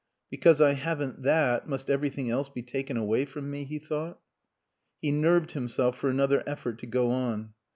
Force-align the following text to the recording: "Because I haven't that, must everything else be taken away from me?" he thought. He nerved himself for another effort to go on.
"Because 0.31 0.59
I 0.59 0.71
haven't 0.73 1.21
that, 1.21 1.69
must 1.69 1.87
everything 1.87 2.27
else 2.31 2.49
be 2.49 2.63
taken 2.63 2.97
away 2.97 3.23
from 3.23 3.51
me?" 3.51 3.65
he 3.65 3.77
thought. 3.77 4.19
He 4.99 5.11
nerved 5.11 5.51
himself 5.51 5.95
for 5.95 6.09
another 6.09 6.41
effort 6.47 6.79
to 6.79 6.87
go 6.87 7.11
on. 7.11 7.53